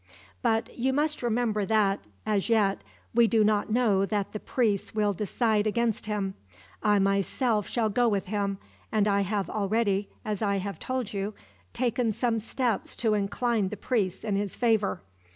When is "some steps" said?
12.13-12.95